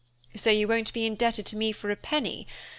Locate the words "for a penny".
1.71-2.47